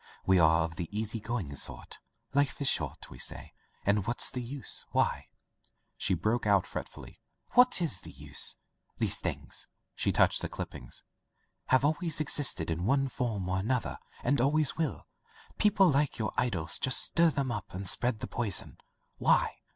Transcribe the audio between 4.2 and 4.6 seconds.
the